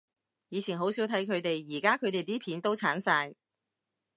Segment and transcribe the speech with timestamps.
[0.49, 3.35] 以前好少睇佢哋，而家佢哋啲片都剷晒？